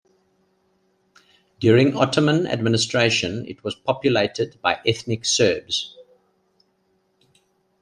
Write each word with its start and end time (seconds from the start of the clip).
During 1.59 1.95
Ottoman 1.95 2.47
administration 2.47 3.45
it 3.47 3.63
was 3.63 3.75
populated 3.75 4.59
by 4.59 4.79
ethnic 4.83 5.25
Serbs. 5.25 5.95